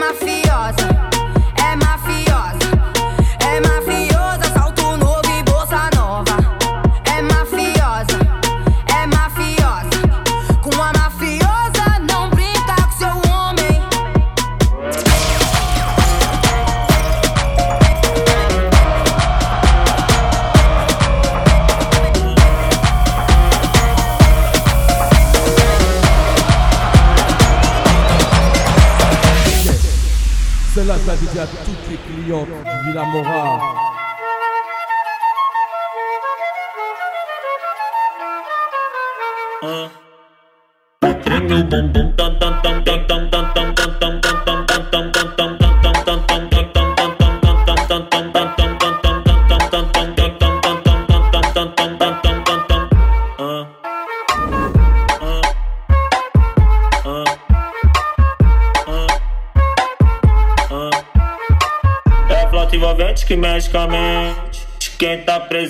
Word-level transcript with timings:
mafiosa. 0.00 0.79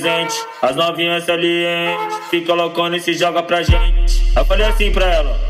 presente. 0.01 0.35
As 0.63 0.75
novinhas 0.75 1.25
salientes, 1.25 2.17
se 2.31 2.41
colocando 2.41 2.97
e 2.97 3.01
se 3.01 3.13
joga 3.13 3.43
pra 3.43 3.63
gente. 3.63 4.23
Eu 4.35 4.45
falei 4.45 4.67
assim 4.67 4.91
pra 4.91 5.07
ela. 5.07 5.50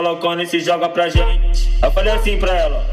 colocando 0.00 0.42
e 0.42 0.46
se 0.46 0.60
joga 0.60 0.88
pra 0.88 1.10
gente. 1.10 1.68
Eu 1.82 1.90
falei 1.92 2.12
assim 2.12 2.38
pra 2.38 2.56
ela: 2.56 2.89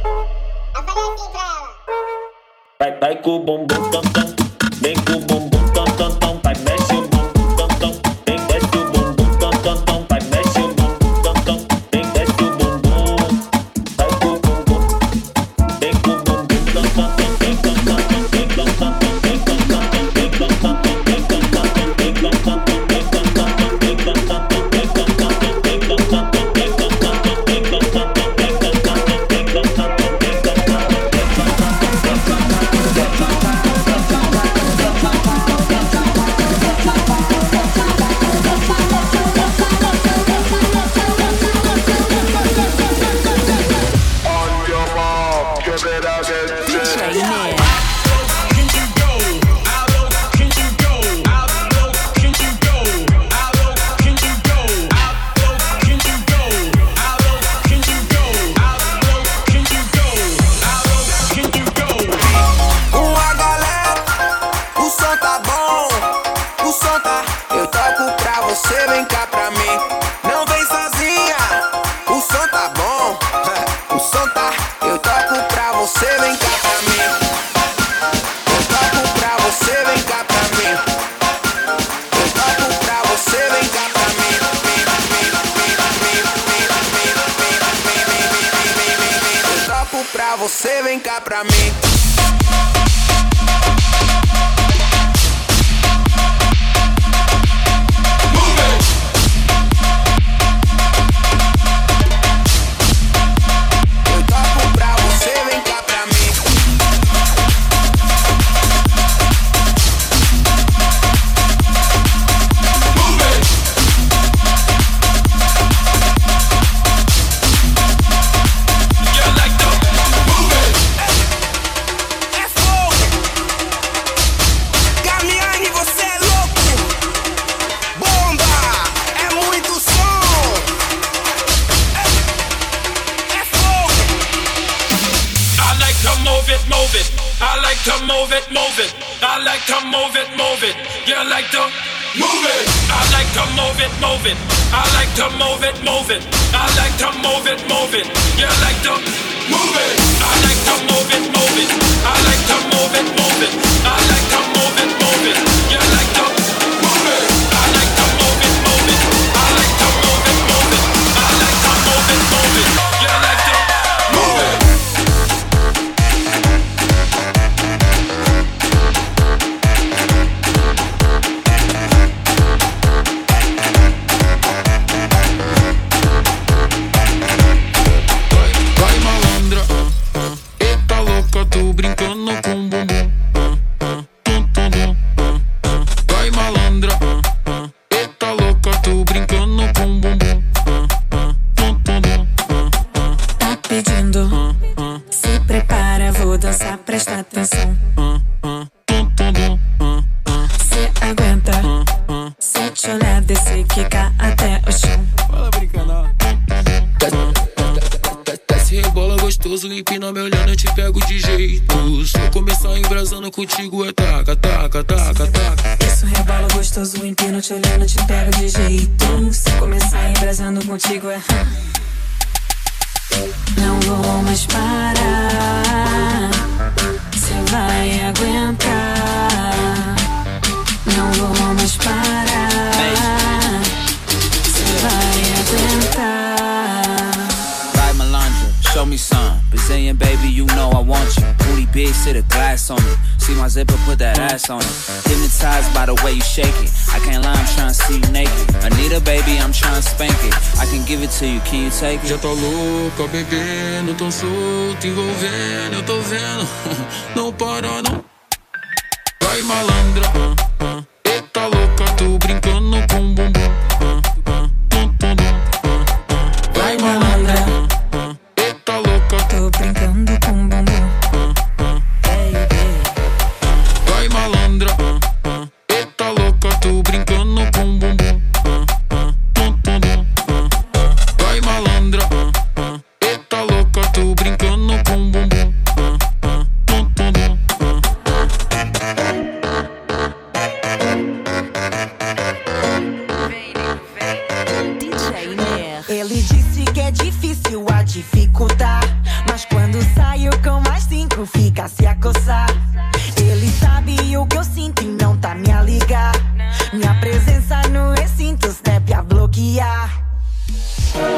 instinto, 308.28 308.48
snap 308.50 308.92
a 308.92 309.02
bloquear. 309.02 310.04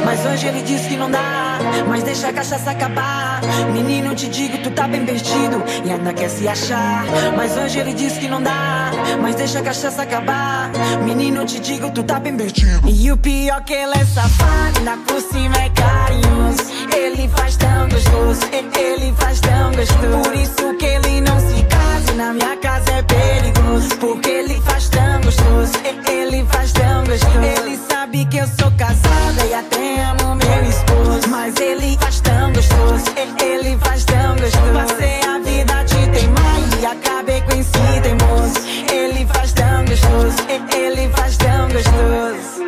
Mas 0.04 0.26
hoje 0.26 0.48
ele 0.48 0.62
diz 0.62 0.82
que 0.88 0.98
não 0.98 1.10
dá, 1.10 1.60
mas 1.88 2.04
deixa 2.04 2.30
a 2.30 2.34
cachaça 2.34 2.72
acabar. 2.72 3.42
Menino, 3.72 4.14
te 4.14 4.28
digo, 4.28 4.58
tu 4.58 4.72
tá 4.72 4.88
bem 4.88 5.06
perdido 5.06 5.64
e 5.86 5.92
ainda 5.92 6.14
quer 6.14 6.30
se 6.30 6.48
achar. 6.48 7.06
Mas 7.36 7.56
hoje 7.56 7.80
ele 7.80 7.94
diz 7.94 8.18
que 8.18 8.28
não 8.28 8.42
dá, 8.42 8.92
mas 9.22 9.36
deixa 9.36 9.60
a 9.60 9.62
cachaça 9.62 10.02
acabar. 10.02 10.72
Menino, 11.04 11.46
te 11.46 11.60
digo, 11.60 11.90
tu 11.92 12.04
tá 12.04 12.20
bem 12.20 12.36
perdido. 12.36 12.90
E 12.90 13.12
o 13.12 13.18
pior 13.18 13.64
que 13.64 13.74
ele 13.74 13.94
é 13.94 14.06
safado, 14.06 14.82
na 14.84 14.98
por 14.98 15.22
cima 15.22 15.56
é 15.58 15.70
carinhoso. 15.70 16.64
Ele 16.96 17.30
faz 17.30 17.56
tão 17.56 17.88
gostoso, 17.88 18.42
ele 18.52 19.14
faz 19.18 19.40
tão 19.40 19.72
gostoso. 19.72 20.24
Por 20.24 20.36
isso 20.36 20.78
que 20.78 20.86
ele 20.86 21.22
não 21.22 21.40
se 21.40 21.64
cala 21.64 21.79
na 22.20 22.34
minha 22.34 22.58
casa 22.58 22.92
é 22.92 23.02
perigoso 23.02 23.98
Porque 23.98 24.30
ele 24.30 24.62
faz 24.62 24.90
tão 24.90 25.22
gostoso 25.22 25.72
Ele 26.12 26.46
faz 26.52 26.74
tão 26.74 27.04
gostoso. 27.06 27.40
Ele 27.40 27.80
sabe 27.90 28.26
que 28.26 28.38
eu 28.38 28.48
sou 28.48 28.72
casada 28.72 29.46
E 29.50 29.54
até 29.54 30.04
amo 30.04 30.36
meu 30.36 30.70
esposo 30.70 31.30
Mas 31.30 31.56
ele 31.62 31.98
faz 31.98 32.20
tão 32.20 32.52
gostoso 32.52 33.06
Ele 33.42 33.78
faz 33.78 34.04
tão 34.04 34.36
gostoso. 34.36 34.74
Passei 34.74 35.22
a 35.24 35.40
vida 35.40 35.84
de 35.86 36.10
teimar 36.12 36.82
E 36.82 36.86
acabei 36.86 37.42
com 37.42 37.52
esse 37.54 38.02
teimoso. 38.04 38.60
Ele 38.92 39.26
faz 39.28 39.54
tão 39.54 39.86
gostoso 39.86 40.38
Ele 40.76 41.10
faz 41.16 41.38
tão 41.38 41.70
gostoso. 41.70 42.60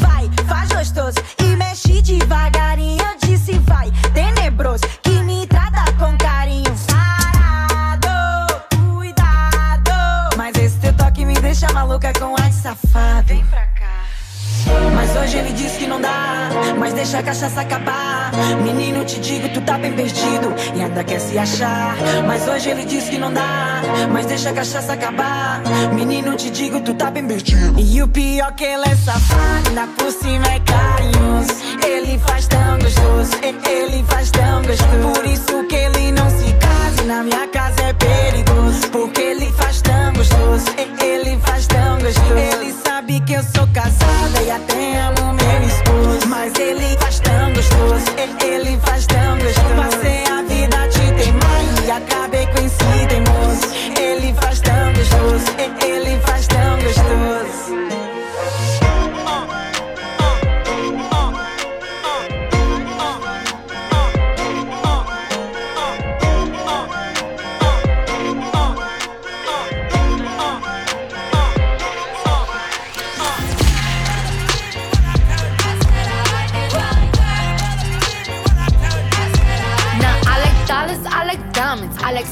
Vai, 0.00 0.30
faz 0.46 0.68
gostoso 0.68 1.16
E 1.38 1.56
mexe 1.56 2.02
devagarinho 2.02 3.02
Eu 3.02 3.28
disse 3.28 3.58
vai, 3.60 3.90
tenebroso 4.12 4.84
Que 5.02 5.22
me 5.22 5.46
boca 12.02 12.08
é 12.08 12.12
com 12.12 12.34
ar 12.34 12.52
safado. 12.52 13.26
Vem 13.26 13.44
pra 13.46 13.60
cá. 13.60 14.02
Mas 14.94 15.16
hoje 15.16 15.38
ele 15.38 15.52
diz 15.52 15.72
que 15.72 15.86
não 15.86 16.00
dá, 16.00 16.50
mas 16.78 16.92
deixa 16.94 17.18
a 17.18 17.22
cachaça 17.22 17.60
acabar. 17.60 18.32
Menino, 18.62 19.04
te 19.04 19.20
digo, 19.20 19.48
tu 19.50 19.60
tá 19.60 19.78
bem 19.78 19.92
perdido 19.92 20.54
e 20.74 20.82
ainda 20.82 21.04
quer 21.04 21.20
se 21.20 21.38
achar. 21.38 21.96
Mas 22.26 22.46
hoje 22.48 22.70
ele 22.70 22.84
diz 22.84 23.08
que 23.08 23.18
não 23.18 23.32
dá, 23.32 23.82
mas 24.12 24.26
deixa 24.26 24.50
a 24.50 24.52
cachaça 24.52 24.92
acabar. 24.92 25.62
Menino, 25.94 26.36
te 26.36 26.50
digo, 26.50 26.80
tu 26.80 26.94
tá 26.94 27.10
bem 27.10 27.26
perdido. 27.26 27.78
E 27.78 28.02
o 28.02 28.08
pior 28.08 28.52
que 28.52 28.64
ele 28.64 28.84
é 28.84 28.96
safada, 28.96 29.88
por 29.96 30.10
cima 30.10 30.46
é 30.46 30.60
carinhoso. 30.60 31.52
Ele 31.84 32.18
faz 32.18 32.46
tão 32.46 32.78
gostoso, 32.78 33.32
ele 33.68 34.04
faz 34.08 34.30
tão 34.30 34.62
gostoso. 34.62 35.12
Por 35.14 35.26
isso 35.26 35.66
que 35.68 35.76
ele 35.76 36.12
não 36.12 36.30
se 36.30 36.52
cala 36.54 36.71
na 37.04 37.22
minha 37.22 37.46
casa 37.48 37.82
é 37.82 37.92
perigoso. 37.92 38.88
Porque 38.90 39.20
ele 39.20 39.52
faz 39.52 39.80
tão 39.82 40.12
gostoso, 40.12 40.66
ele 41.02 41.38
faz 41.40 41.66
tão 41.66 41.98
gostoso. 41.98 42.38
Ele 42.38 42.72
sabe 42.84 43.20
que 43.20 43.32
eu 43.34 43.42
sou 43.42 43.66
casada 43.72 44.42
e 44.42 44.50
até 44.50 45.00
amo 45.00 45.34
meu 45.34 45.68
esposo. 45.68 46.28
Mas 46.28 46.52
ele 46.58 46.96
faz 46.98 47.20
tão 47.20 47.52
gostoso, 47.52 48.06
ele 48.44 48.78
faz 48.84 49.06
tão 49.06 49.38
gostoso. 49.38 49.74
Passei 49.76 50.24
a 50.26 50.42
vida 50.42 50.88
te 50.88 51.12
teimar 51.12 51.86
e 51.86 51.90
acabei 51.90 52.46
com 52.46 52.58
esse 52.58 53.06
teimoso. 53.08 54.00
Ele 54.00 54.34
faz 54.34 54.60
tão 54.60 54.92
gostoso, 54.92 55.46
ele 55.86 56.20
faz 56.20 56.46
tão 56.46 56.78
gostoso. 56.78 58.01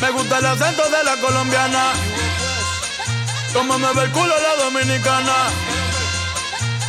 Me 0.00 0.10
gusta 0.10 0.38
el 0.38 0.46
acento 0.46 0.82
de 0.90 1.04
la 1.04 1.16
colombiana. 1.16 1.92
Como 3.52 3.78
me 3.78 3.92
ve 3.92 4.02
el 4.02 4.10
culo 4.10 4.34
la 4.38 4.64
dominicana. 4.64 5.34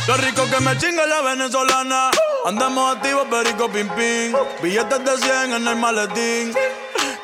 Lo 0.08 0.16
rico 0.16 0.44
que 0.50 0.60
me 0.60 0.76
chinga 0.78 1.06
la 1.06 1.20
venezolana. 1.22 2.10
Andamos 2.44 2.96
activos, 2.96 3.26
perico 3.30 3.68
pim 3.68 3.88
pim. 3.90 4.32
Billetes 4.62 5.04
de 5.04 5.16
100 5.18 5.54
en 5.54 5.68
el 5.68 5.76
maletín. 5.76 6.52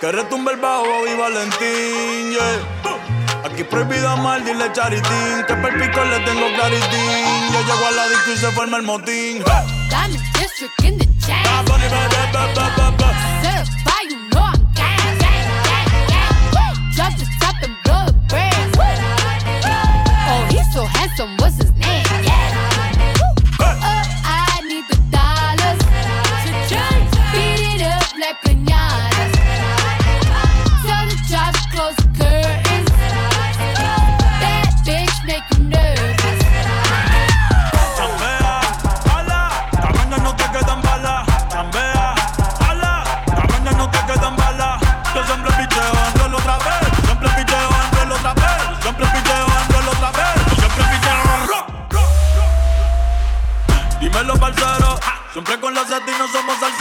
Que 0.00 0.10
retumbe 0.10 0.52
el 0.52 0.58
bajo 0.58 1.06
y 1.06 1.14
Valentín, 1.16 2.32
yeah. 2.32 3.44
Aquí 3.44 3.62
prohibido 3.62 4.08
amar, 4.08 4.42
dile 4.42 4.72
charitín. 4.72 5.44
Que 5.46 5.54
per 5.54 5.78
pico 5.78 6.04
le 6.04 6.18
tengo 6.20 6.52
claritín. 6.56 7.52
Yo 7.52 7.60
llego 7.60 7.86
a 7.86 7.90
la 7.92 8.08
disco 8.08 8.32
y 8.32 8.36
se 8.36 8.50
forma 8.50 8.78
el 8.78 8.82
motín. 8.82 9.44
Diamond 9.88 10.20
District 10.34 10.82
in 10.82 10.98
the 10.98 11.06
gang, 11.28 11.72
So 21.16 21.26
what's 21.40 21.61
manos, 56.22 56.32
vamos 56.32 56.62
al 56.62 56.71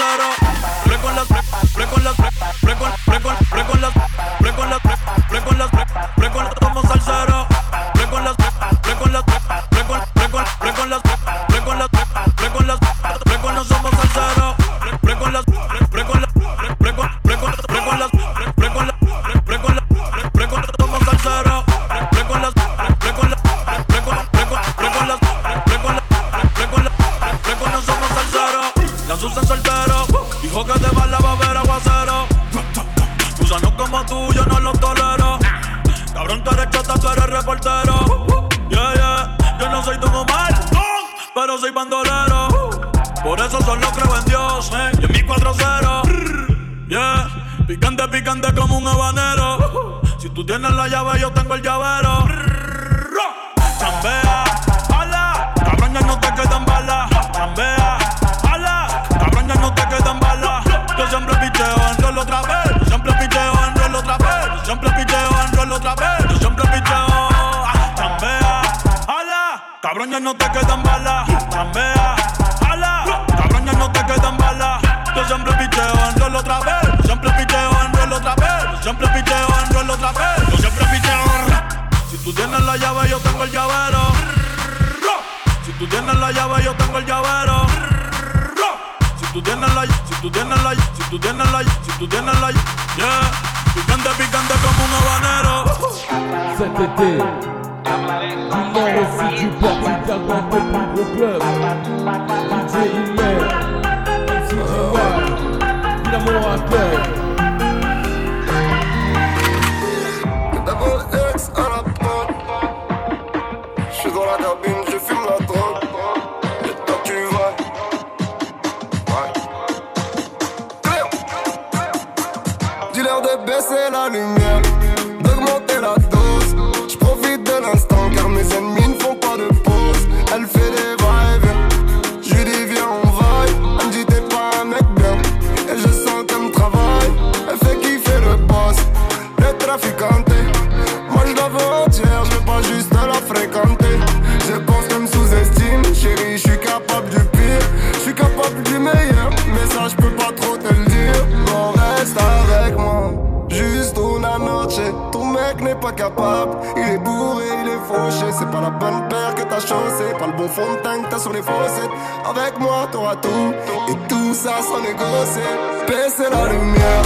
fond 160.52 160.74
de 160.74 161.04
que 161.04 161.10
t'as 161.10 161.20
sur 161.20 161.34
les 161.34 161.42
fossettes. 161.42 161.96
Avec 162.26 162.60
moi, 162.60 162.88
t'auras 162.92 163.16
tout. 163.16 163.54
Et 163.90 163.98
tout 164.08 164.34
ça 164.34 164.56
sans 164.62 164.82
négocier. 164.82 165.52
Baisser 165.88 166.30
la 166.30 166.44
lumière, 166.52 167.04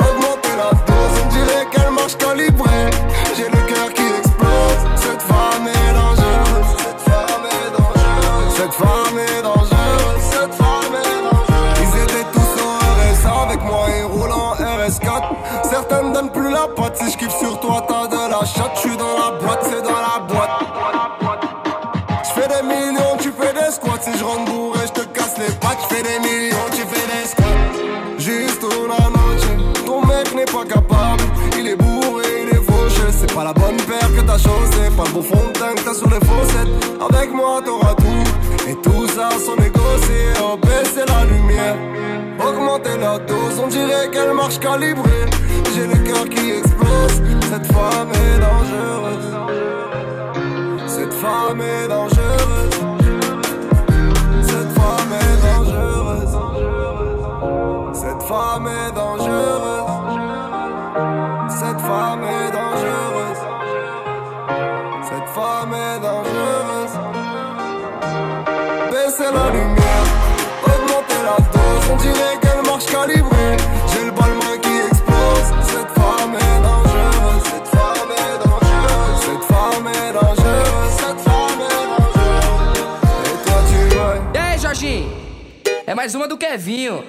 augmenter 0.00 0.54
la 0.62 0.70
dose. 0.88 1.16
On 1.24 1.28
dirait 1.28 1.66
qu'elle 1.70 1.92
marche 1.92 2.16
calibrée. 2.16 2.90
J'ai 3.36 3.48
le 3.56 3.62
cœur 3.70 3.85
dirait 44.06 44.10
qu'elle 44.10 44.34
marche 44.34 44.58
calibrée. 44.58 45.26
J'ai 45.74 45.86
le 45.86 45.96
cœur 46.04 46.24
qui 46.28 46.50
explose. 46.50 47.22
Cette 47.50 47.72
femme 47.72 48.10
est 48.12 48.38
dangereuse. 48.40 49.36
Cette 50.86 51.14
femme 51.14 51.60
est 51.60 51.88
dangereuse. 51.88 52.70
Cette 54.42 54.72
femme 54.72 55.12
est 55.22 55.36
dangereuse. 55.46 56.36
Cette 57.94 58.22
femme 58.22 58.66
est 58.66 58.92
dangereuse. 58.94 59.92
Cette 61.48 61.80
femme 61.80 62.24
est 62.24 62.50
dangereuse. 62.52 63.42
Cette 65.08 65.28
femme 65.34 65.74
est 65.74 66.00
dangereuse. 66.00 66.94
Baisser 68.90 69.30
la 69.32 69.46
lumière, 69.50 69.95
mais 86.06 86.14
uma 86.14 86.28
do 86.28 86.38
Kevinho. 86.38 87.04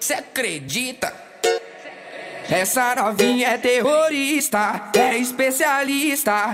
Cê 0.00 0.14
acredita? 0.14 1.14
Essa 2.50 2.96
novinha 2.96 3.50
é 3.50 3.58
terrorista, 3.58 4.90
é 4.92 5.16
especialista. 5.16 6.53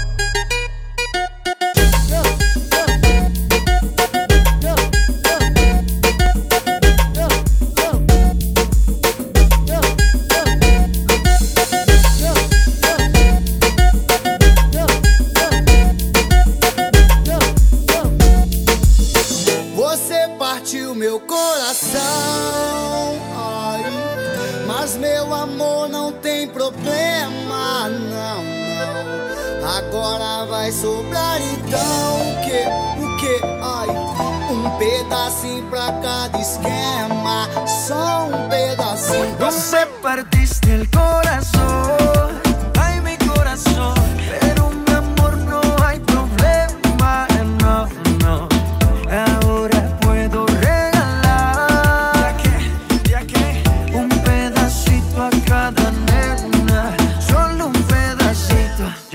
agora 29.91 30.45
vai 30.45 30.71
sobrar 30.71 31.41
então 31.41 32.21
o 32.21 32.41
que, 32.41 33.03
o 33.03 33.17
que, 33.17 33.45
ai 33.61 33.89
Um 34.49 34.77
pedacinho 34.77 35.63
pra 35.69 35.91
cada 36.01 36.39
esquema 36.39 37.49
Só 37.87 38.27
um 38.27 38.49
pedacinho. 38.49 39.35
Você 39.37 39.85
partiste 40.01 40.69
o 40.75 40.87
coração. 40.97 42.10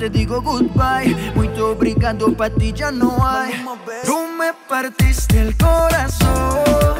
te 0.00 0.08
digo 0.08 0.40
goodbye. 0.40 1.14
Muito 1.34 1.72
obrigado, 1.72 2.34
pa' 2.34 2.48
ti 2.48 2.72
ya 2.72 2.90
no 2.90 3.18
hay. 3.24 3.52
Tú 4.06 4.18
me 4.38 4.52
partiste 4.66 5.42
el 5.42 5.54
corazón. 5.58 6.99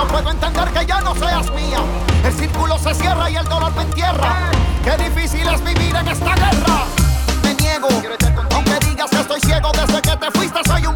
no 0.00 0.08
puedo 0.08 0.30
entender 0.30 0.68
que 0.72 0.86
ya 0.86 1.00
no 1.00 1.14
seas 1.14 1.50
mía. 1.52 1.78
El 2.24 2.32
círculo 2.32 2.78
se 2.78 2.94
cierra 2.94 3.30
y 3.30 3.36
el 3.36 3.44
dolor 3.44 3.74
me 3.74 3.82
entierra. 3.82 4.50
Qué 4.82 4.96
difícil 4.96 5.46
es 5.46 5.62
vivir 5.62 5.94
en 5.94 6.08
esta 6.08 6.34
guerra. 6.34 6.84
Me 7.42 7.54
niego, 7.54 7.88
aunque 8.54 8.78
digas 8.86 9.10
que 9.10 9.20
estoy 9.20 9.40
ciego 9.40 9.70
desde 9.72 10.00
que 10.00 10.16
te 10.16 10.30
fuiste, 10.30 10.60
soy 10.66 10.86
un 10.86 10.94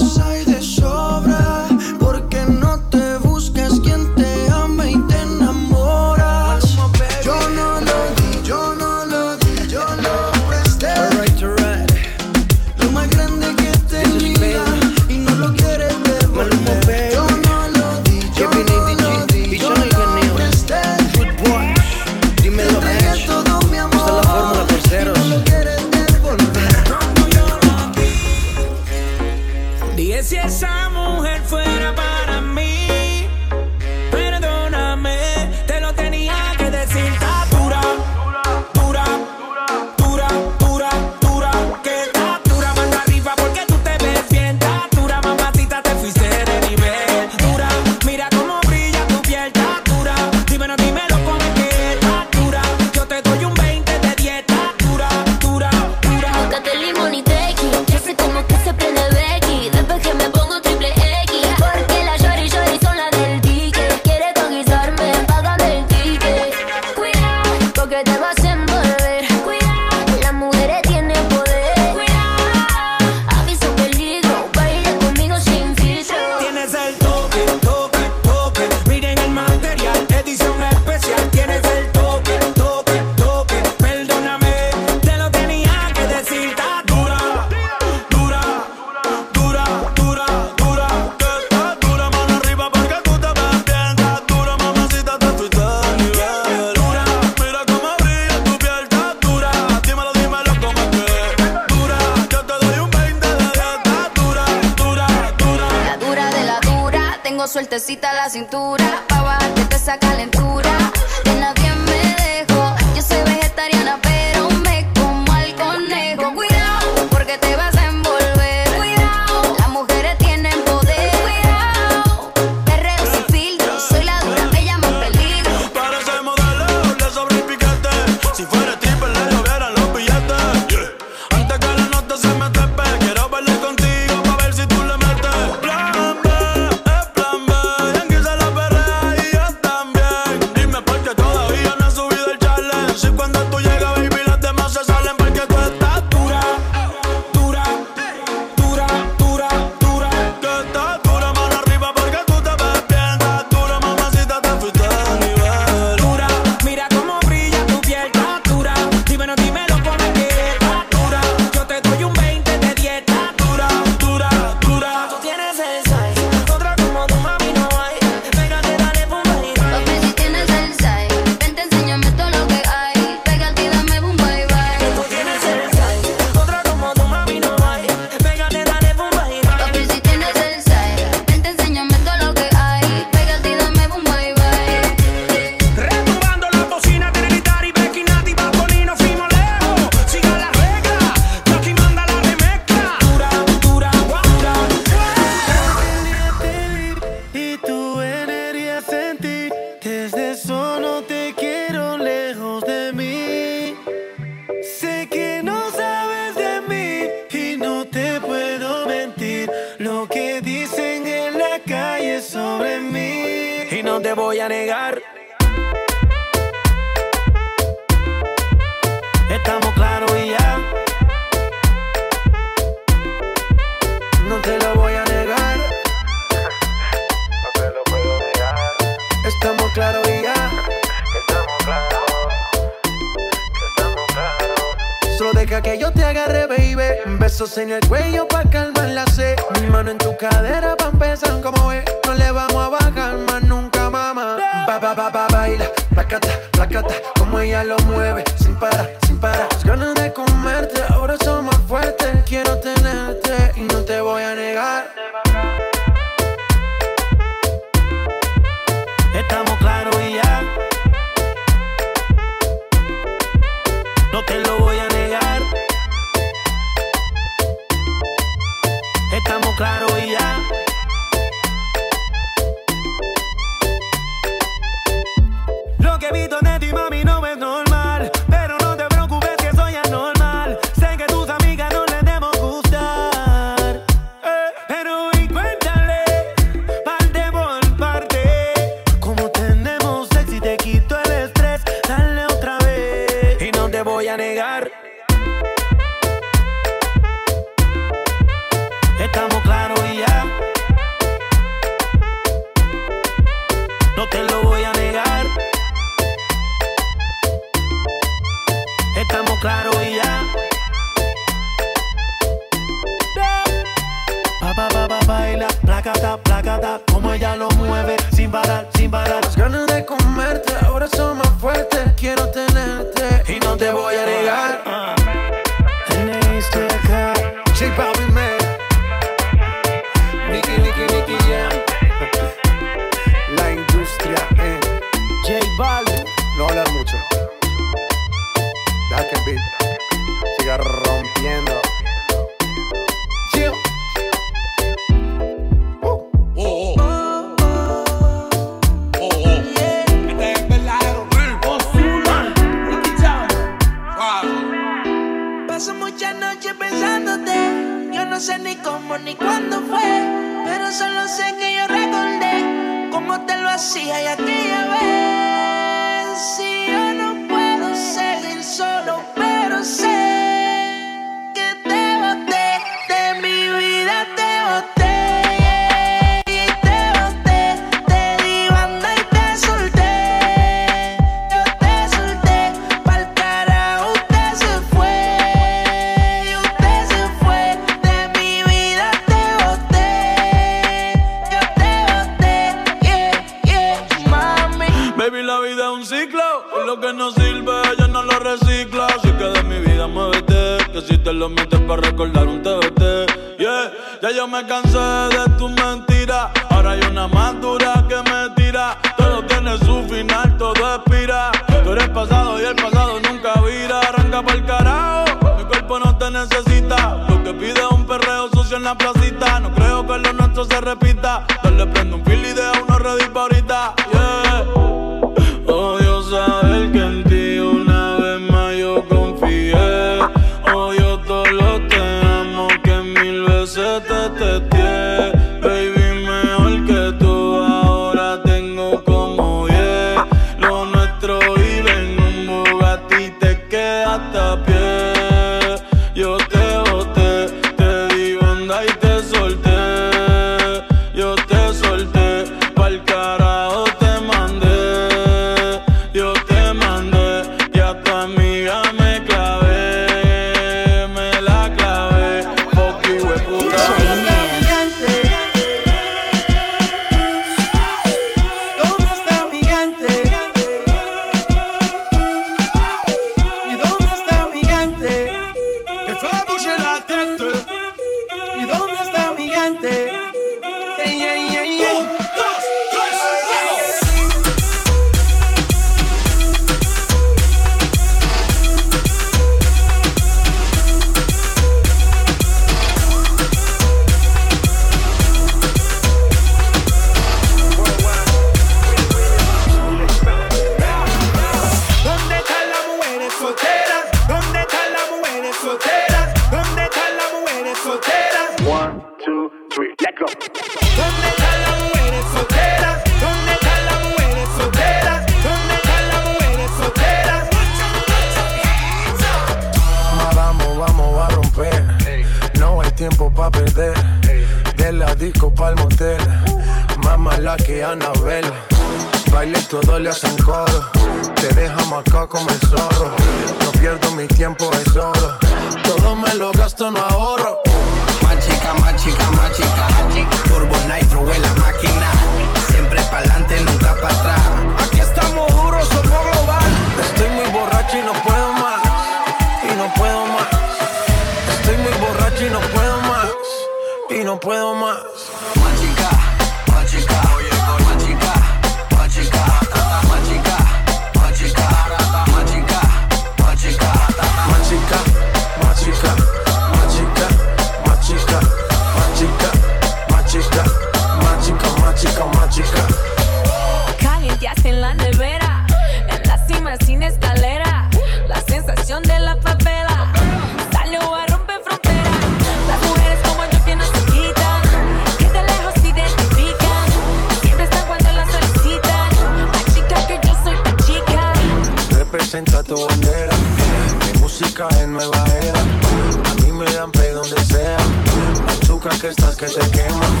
que 598.81 598.87
estás 598.87 599.15
que 599.15 599.27
te 599.27 599.51
quema. 599.51 600.00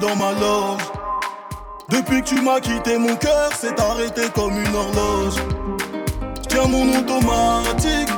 Dans 0.00 0.16
ma 0.16 0.32
loge. 0.32 0.82
Depuis 1.88 2.22
que 2.22 2.28
tu 2.28 2.40
m'as 2.40 2.60
quitté, 2.60 2.96
mon 2.98 3.14
cœur 3.16 3.52
s'est 3.54 3.78
arrêté 3.78 4.22
comme 4.34 4.52
une 4.52 4.74
horloge. 4.74 5.36
Tiens 6.48 6.66
mon 6.66 6.98
automatique, 6.98 8.08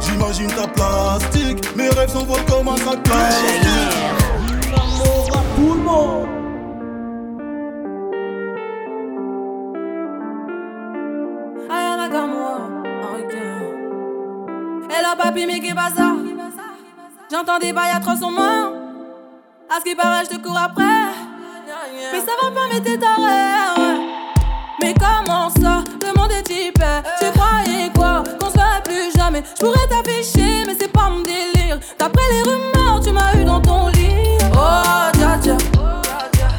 j'imagine 0.00 0.48
ta 0.48 0.66
plastique. 0.66 1.76
Mes 1.76 1.90
rêves 1.90 2.10
s'envolent 2.10 2.44
comme 2.46 2.68
un 2.68 2.76
sac 2.76 3.02
plastique. 3.02 3.96
L'amour 4.70 5.30
à 5.32 5.42
tout 5.56 5.74
le 5.74 5.82
monde. 5.82 6.28
Hello 14.90 15.14
papi, 15.16 15.46
mais 15.46 15.60
ça? 15.94 16.14
J'entends 17.30 17.58
des 17.58 17.72
bails 17.72 17.92
en 18.22 18.30
moi. 18.30 18.87
À 19.70 19.80
ce 19.80 19.84
qui 19.84 19.94
paraît, 19.94 20.24
je 20.24 20.36
te 20.36 20.42
cours 20.42 20.56
après. 20.56 20.82
Mais 20.84 22.20
ça 22.20 22.32
va 22.42 22.50
pas, 22.50 22.66
mais 22.72 22.80
t'es 22.80 22.96
taré. 22.96 23.20
ouais. 23.76 23.98
Mais 24.80 24.94
comment 24.94 25.50
ça? 25.50 25.84
Le 26.00 26.18
monde 26.18 26.32
est. 26.32 26.42
Tu 26.42 26.72
croyais 27.32 27.90
quoi? 27.94 28.22
Qu'on 28.40 28.46
se 28.46 28.82
plus 28.82 29.12
jamais. 29.14 29.42
Je 29.58 29.64
pourrais 29.64 29.86
t'afficher, 29.88 30.64
mais 30.66 30.74
c'est 30.80 30.90
pas 30.90 31.10
mon 31.10 31.20
délire. 31.20 31.78
D'après 31.98 32.22
les 32.30 32.42
rumeurs, 32.42 33.00
tu 33.02 33.12
m'as 33.12 33.34
eu 33.34 33.44
dans 33.44 33.60
ton 33.60 33.88
lit. 33.88 34.38
Oh, 34.54 35.10
dja 35.18 35.36
dja. 35.42 35.56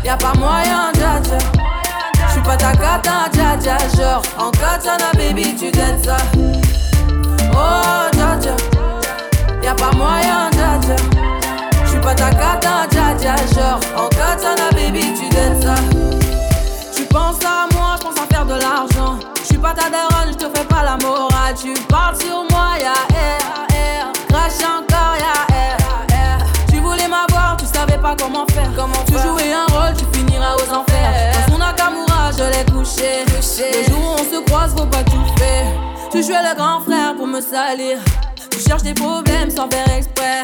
Y'a 0.06 0.16
pas 0.18 0.34
moyen, 0.38 0.92
dja 0.94 1.20
dja. 1.24 1.38
J'suis 2.30 2.42
pas 2.42 2.58
ta 2.58 2.72
cata, 2.74 3.28
dja 3.32 3.58
dja. 3.60 3.78
Genre, 3.98 4.22
en 4.38 4.52
katana, 4.52 5.12
baby, 5.16 5.56
tu 5.56 5.72
t'aides 5.72 6.04
ça. 6.06 6.18
Oh, 7.54 8.10
dja 8.14 8.38
dja. 8.40 8.56
Y'a 9.64 9.74
pas 9.74 9.92
moyen, 9.98 10.50
dja 10.52 10.59
dja. 12.00 12.06
J'suis 12.06 12.06
pas 12.06 12.16
ta 12.16 12.30
cata, 12.32 12.88
dja 12.90 13.18
dja. 13.18 13.36
Genre, 13.54 13.80
en 13.96 14.10
katana, 14.10 14.70
baby, 14.72 15.14
tu 15.14 15.30
t'aides 15.30 15.62
ça. 15.62 15.76
Tu 16.96 17.04
penses 17.04 17.40
à 17.46 17.68
moi, 17.74 17.96
je 17.98 18.04
pense 18.04 18.18
à 18.18 18.34
faire 18.34 18.46
de 18.46 18.54
l'argent. 18.54 19.20
Je 19.42 19.46
suis 19.46 19.58
pas 19.58 19.74
ta 19.74 19.90
daronne, 19.90 20.32
je 20.32 20.46
te 20.46 20.58
fais 20.58 20.66
pas 20.66 20.84
la 20.84 20.98
morale. 20.98 21.56
Tu 21.60 21.74
parles 21.88 22.16
sur 22.20 22.44
moi, 22.50 22.78
y'a 22.80 22.94
air, 23.16 23.66
air. 23.76 24.06
Crash 24.30 24.62
encore, 24.64 25.16
y'a 25.18 25.56
air, 25.56 25.78
air. 26.12 26.38
Tu 26.70 26.80
voulais 26.80 27.08
m'avoir, 27.08 27.58
tu 27.58 27.66
savais 27.66 27.98
pas 27.98 28.16
comment 28.18 28.46
faire. 28.48 28.70
Comment 28.76 29.04
tu 29.06 29.14
jouais 29.14 29.54
un 29.54 29.66
rôle, 29.74 29.96
tu 29.98 30.06
finiras 30.18 30.56
aux 30.56 30.74
enfers. 30.74 31.34
Dans 31.48 31.54
son 31.54 31.60
Nakamura, 31.60 32.32
je 32.38 32.44
l'ai 32.44 32.66
couché. 32.72 33.26
Le 33.28 33.92
jour 33.92 34.00
où 34.00 34.22
on 34.22 34.24
se 34.24 34.42
croise, 34.46 34.74
faut 34.76 34.86
pas 34.86 35.04
tout 35.04 35.26
faire. 35.38 35.68
Tu 36.12 36.24
jouais 36.24 36.42
le 36.42 36.56
grand 36.56 36.82
frère 36.82 37.16
pour 37.16 37.28
me 37.28 37.42
salir. 37.42 37.98
Tu 38.50 38.60
cherches 38.60 38.84
des 38.84 38.94
problèmes 38.94 39.50
sans 39.50 39.70
faire 39.70 39.90
exprès. 39.96 40.44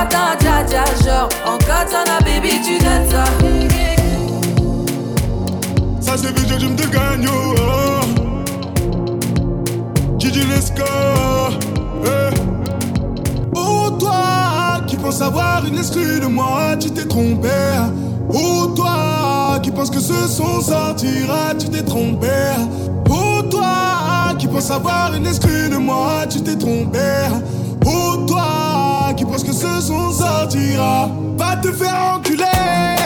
cata, 0.00 0.36
dja 0.36 0.64
dja. 0.64 0.84
Genre, 1.04 1.28
en 1.46 1.58
katana, 1.58 2.18
baby, 2.24 2.60
tu 2.64 2.78
t'aides 2.78 3.10
ça. 3.10 3.24
Ça 6.00 6.16
c'est 6.16 6.38
vu, 6.38 6.46
je 6.58 6.66
me 6.66 6.76
te 6.76 6.86
gagne. 6.88 7.28
Oh. 7.28 8.00
Gigi, 10.18 10.42
let's 10.46 10.72
go. 10.74 10.84
Eh. 12.04 12.34
Oh, 13.54 13.90
toi 13.98 14.80
qui 14.86 14.96
penses 14.96 15.20
avoir 15.20 15.64
une 15.66 15.78
exclue 15.78 16.20
de 16.20 16.26
moi, 16.26 16.76
tu 16.78 16.90
t'es 16.90 17.06
trompé. 17.06 17.48
Oh, 18.32 18.68
toi 18.76 19.58
qui 19.62 19.70
penses 19.70 19.90
que 19.90 20.00
ce 20.00 20.28
son 20.28 20.60
sortira, 20.60 21.54
tu 21.58 21.68
t'es 21.68 21.82
trompé. 21.82 22.28
Oh, 23.08 23.42
toi 23.50 24.34
qui 24.38 24.46
penses 24.46 24.70
avoir 24.70 25.14
une 25.14 25.26
exclue 25.26 25.68
de 25.68 25.76
moi, 25.76 26.26
tu 26.28 26.40
t'es 26.40 26.56
trompé. 26.56 26.98
Oh, 27.86 28.24
toi 28.26 28.59
qui 29.14 29.24
penses 29.24 29.44
que 29.44 29.52
ce 29.52 29.80
son 29.80 30.12
sortira, 30.12 31.08
va 31.36 31.56
te 31.56 31.72
faire 31.72 32.14
enculer. 32.16 32.99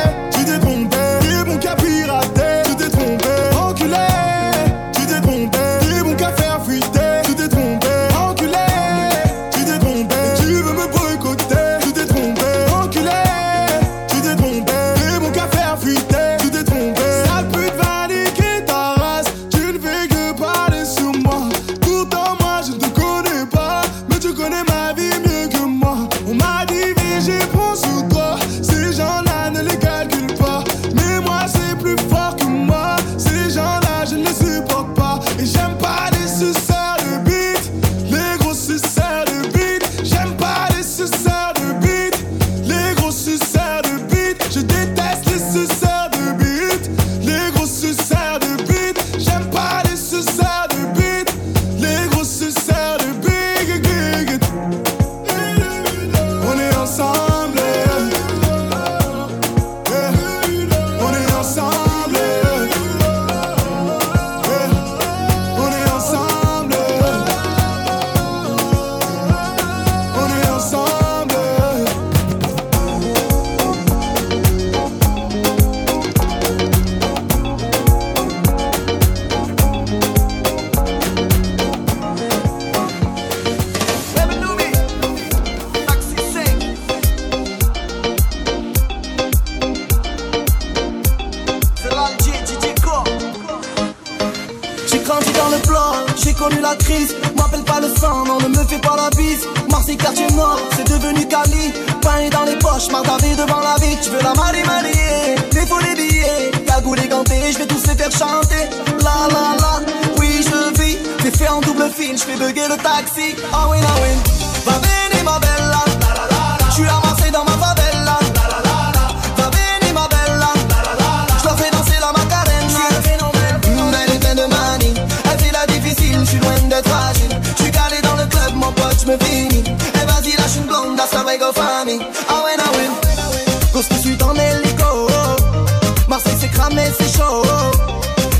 Marseille 136.74 136.92
c'est 136.98 137.18
chaud. 137.18 137.42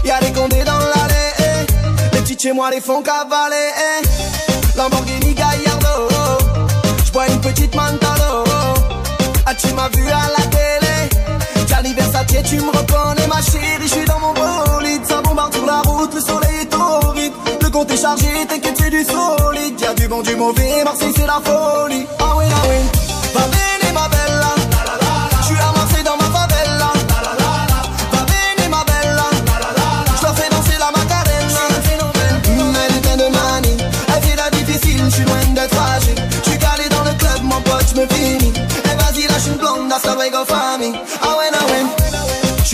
Y'a 0.04 0.20
des 0.20 0.32
condés 0.32 0.64
dans 0.64 0.78
l'allée. 0.78 1.66
Les 2.12 2.20
petits 2.20 2.36
chez 2.38 2.52
moi 2.52 2.70
les 2.70 2.80
font 2.80 3.02
cavaler. 3.02 3.70
Lamborghini 4.76 5.34
Gallardo. 5.34 6.08
J'bois 7.04 7.28
une 7.28 7.40
petite 7.40 7.74
Mantalo. 7.74 8.44
Ah, 9.46 9.54
tu 9.54 9.72
m'as 9.74 9.88
vu 9.88 10.06
à 10.08 10.28
la 10.36 10.44
télé. 10.46 11.66
Gianni 11.66 11.94
Versace, 11.94 12.26
tu 12.44 12.56
me 12.56 12.70
reconnais, 12.70 13.26
ma 13.28 13.40
chérie. 13.40 13.82
Je 13.82 13.88
suis 13.88 14.04
dans 14.04 14.18
mon 14.18 14.32
bolide. 14.32 15.04
Ça 15.06 15.20
bombarde 15.22 15.54
sur 15.54 15.66
la 15.66 15.80
route, 15.82 16.14
le 16.14 16.20
soleil 16.20 16.62
est 16.62 16.66
torride. 16.66 17.32
Le 17.62 17.70
compte 17.70 17.90
est 17.90 18.00
chargé, 18.00 18.46
t'inquiète, 18.48 18.76
c'est 18.78 18.90
du 18.90 19.04
solide. 19.04 19.80
Y'a 19.80 19.94
du 19.94 20.08
bon, 20.08 20.22
du 20.22 20.34
mauvais. 20.34 20.82
Marseille, 20.84 21.12
c'est 21.14 21.26
la 21.26 21.40
folie. 21.44 22.06
Ah 22.18 22.34
oui, 22.36 22.44
ah 22.50 22.66
oui. 22.68 23.00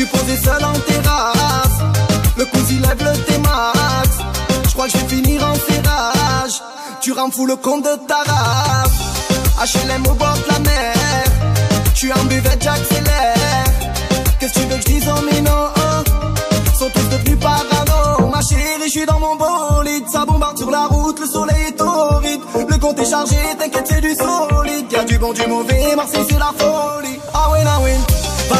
Suis 0.00 0.18
posé 0.18 0.36
seul 0.36 0.64
en 0.64 0.72
terrasse. 0.72 1.78
Le 2.36 2.44
cousin 2.46 2.80
lève 2.80 3.02
le 3.02 3.16
T-Max. 3.24 4.08
Je 4.64 4.72
crois 4.72 4.86
que 4.86 4.92
je 4.92 4.98
vais 4.98 5.16
finir 5.16 5.42
en 5.42 5.54
serrage. 5.54 6.62
Tu 7.02 7.12
rends 7.12 7.30
fou 7.30 7.44
le 7.44 7.56
compte 7.56 7.84
de 7.84 7.96
ta 8.06 8.22
race. 8.26 9.74
HLM 9.74 10.06
au 10.06 10.14
bord 10.14 10.34
de 10.34 10.52
la 10.52 10.58
mer. 10.60 10.94
Suis 11.94 12.12
en 12.12 12.24
buvette, 12.24 12.62
j'accélère. 12.62 13.64
Qu'est-ce 14.38 14.54
que 14.54 14.60
tu 14.60 14.66
veux 14.66 14.76
que 14.76 14.82
je 14.82 14.86
dise 14.86 15.08
en 15.08 15.20
minot 15.22 15.68
Sont 16.78 16.90
tous 16.94 17.08
devenus 17.14 17.38
parano. 17.38 18.28
Ma 18.32 18.40
chérie, 18.40 18.86
je 18.86 18.90
suis 18.90 19.06
dans 19.06 19.20
mon 19.20 19.36
bolide. 19.36 20.08
Ça 20.10 20.24
bombarde 20.24 20.56
sur 20.56 20.70
la 20.70 20.86
route, 20.86 21.20
le 21.20 21.26
soleil 21.26 21.66
est 21.68 21.72
torride. 21.72 22.40
Le 22.68 22.78
compte 22.78 22.98
est 23.00 23.10
chargé, 23.10 23.36
t'inquiète, 23.58 23.86
c'est 23.86 24.00
du 24.00 24.14
solide. 24.14 24.90
Y'a 24.92 25.04
du 25.04 25.18
bon, 25.18 25.34
du 25.34 25.46
mauvais, 25.46 25.94
Marseille, 25.94 26.24
c'est 26.26 26.38
la 26.38 26.52
folie. 26.56 27.20
Ah 27.34 27.50
ouais, 27.50 27.64
ah 27.66 27.80
ouais. 27.80 27.98
Va 28.48 28.56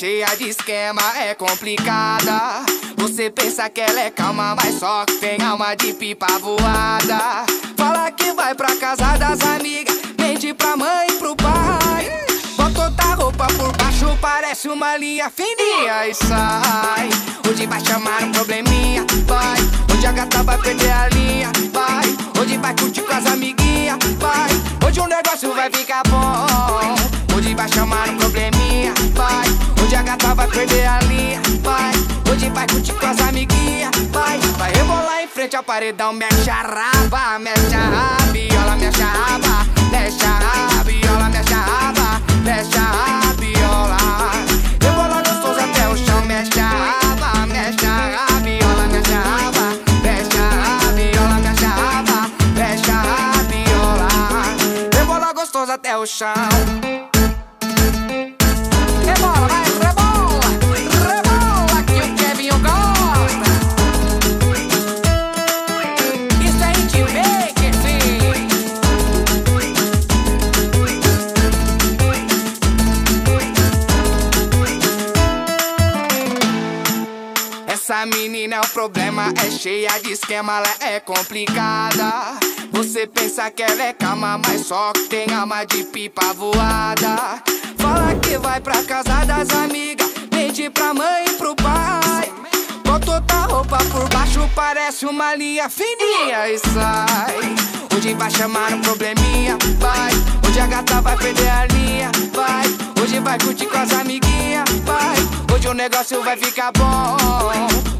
cheia 0.00 0.34
de 0.34 0.48
esquema, 0.48 1.02
é 1.18 1.34
complicada. 1.34 2.64
Você 2.96 3.28
pensa 3.28 3.68
que 3.68 3.82
ela 3.82 4.00
é 4.00 4.10
calma, 4.10 4.54
mas 4.56 4.76
só 4.76 5.04
tem 5.20 5.42
alma 5.42 5.74
de 5.74 5.92
pipa 5.92 6.26
voada. 6.38 7.44
Fala 7.76 8.10
que 8.10 8.32
vai 8.32 8.54
pra 8.54 8.74
casa 8.76 9.18
das 9.18 9.42
amigas, 9.42 10.00
mente 10.18 10.54
pra 10.54 10.74
mãe 10.74 11.06
e 11.10 11.12
pro 11.18 11.36
pai. 11.36 12.24
Bota 12.56 12.84
outra 12.84 13.14
roupa 13.14 13.46
por 13.48 13.76
baixo, 13.76 14.16
parece 14.22 14.70
uma 14.70 14.96
linha 14.96 15.28
fininha 15.28 16.08
e 16.08 16.14
sai. 16.14 17.10
Hoje 17.46 17.66
vai 17.66 17.84
chamar 17.84 18.22
um 18.22 18.32
probleminha, 18.32 19.04
vai. 19.26 19.58
Hoje 19.94 20.06
a 20.06 20.12
gata 20.12 20.42
vai 20.42 20.56
perder 20.62 20.92
a 20.92 21.08
linha, 21.10 21.52
vai. 21.74 22.06
Hoje 22.40 22.56
vai 22.56 22.74
curtir 22.74 23.02
com 23.02 23.12
as 23.12 23.26
amiguinhas, 23.26 23.98
vai. 24.18 24.48
Hoje 24.88 24.98
o 24.98 25.06
negócio 25.06 25.52
vai 25.52 25.70
ficar 25.70 26.02
bom. 26.08 27.36
Hoje 27.36 27.54
vai 27.54 27.68
chamar 27.68 28.08
um 28.08 28.16
probleminha, 28.16 28.59
vai 30.40 30.48
perder 30.48 30.86
a 30.86 31.00
linha, 31.00 31.40
vai. 31.60 31.92
Hoje 32.30 32.48
vai 32.50 32.66
curtir 32.66 32.94
com 32.94 33.06
as 33.06 33.20
amiguinhas, 33.20 33.90
vai. 34.10 34.38
Vai 34.56 34.72
rebolar 34.72 35.22
em 35.22 35.28
frente 35.28 35.54
ao 35.54 35.62
paredão, 35.62 36.12
mexe 36.14 36.48
a 36.48 36.62
raba, 36.62 37.38
mexe 37.38 37.74
a 37.74 38.16
rabiola, 38.16 38.76
mexe 38.76 39.02
a 39.02 39.06
raba, 39.06 39.66
mexe 39.90 40.24
a 40.24 40.76
rabiola, 40.78 41.28
mexe 41.28 41.52
a 41.52 41.58
raba, 41.58 42.22
mexe 42.42 42.78
a 42.78 43.26
rabiola. 43.26 43.96
Rebola 44.80 45.22
gostoso 45.22 45.60
até 45.60 45.88
o 45.88 45.96
chão, 45.96 46.24
mexe 46.24 46.58
a 46.58 46.68
raba, 46.68 47.46
mexe 47.46 47.86
a 47.86 48.26
rabiola, 48.26 48.86
mexe 48.86 49.12
a 49.12 49.20
raba, 49.20 49.76
mexe 50.02 50.38
a 50.38 50.86
rabiola, 50.86 51.34
mexe 51.34 51.64
a 51.64 51.68
raba, 51.68 52.30
mexe 52.54 52.90
a 52.90 53.34
rabiola. 53.36 54.08
Rebola 54.96 55.32
gostoso 55.34 55.72
até 55.72 55.98
o 55.98 56.06
chão. 56.06 57.09
Essa 77.90 78.06
menina 78.06 78.54
é 78.54 78.60
um 78.60 78.68
problema, 78.68 79.34
é 79.44 79.50
cheia 79.50 79.90
de 80.00 80.12
esquema, 80.12 80.58
ela 80.58 80.92
é 80.92 81.00
complicada. 81.00 82.38
Você 82.70 83.04
pensa 83.04 83.50
que 83.50 83.64
ela 83.64 83.82
é 83.82 83.92
calma, 83.92 84.40
mas 84.46 84.64
só 84.64 84.92
tem 85.08 85.34
alma 85.34 85.64
de 85.64 85.82
pipa 85.82 86.32
voada. 86.32 87.42
Fala 87.76 88.14
que 88.22 88.38
vai 88.38 88.60
pra 88.60 88.80
casa 88.84 89.24
das 89.26 89.50
amigas, 89.50 90.08
mente 90.32 90.70
pra 90.70 90.94
mãe 90.94 91.24
e 91.26 91.32
pro 91.32 91.56
pai. 91.56 92.32
Bota 92.84 93.10
outra 93.10 93.38
roupa 93.46 93.78
por 93.78 94.08
baixo, 94.08 94.48
parece 94.54 95.04
uma 95.04 95.34
linha 95.34 95.68
fininha 95.68 96.48
e 96.48 96.58
sai. 96.60 97.56
Hoje 97.92 98.14
vai 98.14 98.30
chamar 98.30 98.72
um 98.72 98.80
probleminha, 98.82 99.58
vai. 99.80 100.39
Hoje 100.50 100.58
a 100.58 100.66
gata 100.66 101.00
vai 101.00 101.16
perder 101.16 101.48
a 101.48 101.66
linha, 101.66 102.10
vai. 102.34 102.66
Hoje 103.00 103.20
vai 103.20 103.38
curtir 103.38 103.66
com 103.66 103.78
as 103.78 103.92
amiguinhas, 103.92 104.68
vai. 104.84 105.54
Hoje 105.54 105.68
o 105.68 105.74
negócio 105.74 106.24
vai 106.24 106.36
ficar 106.36 106.72
bom. 106.72 107.16